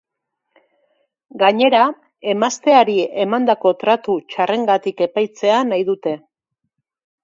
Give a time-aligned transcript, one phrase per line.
[1.43, 1.81] Gainera,
[2.35, 6.21] emazteari emandako tratu txarrengatik epaitzea nahi dute.